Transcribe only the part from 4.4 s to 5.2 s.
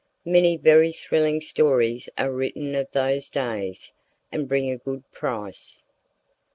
bring a good